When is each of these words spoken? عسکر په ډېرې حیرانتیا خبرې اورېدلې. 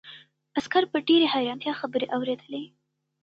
عسکر 0.57 0.83
په 0.91 0.97
ډېرې 1.07 1.27
حیرانتیا 1.33 1.73
خبرې 1.81 2.05
اورېدلې. 2.15 2.63